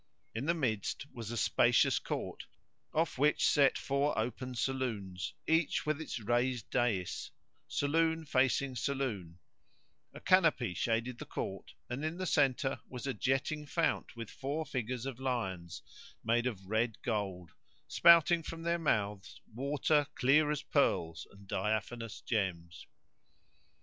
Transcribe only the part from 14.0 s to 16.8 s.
with four figures of lions made of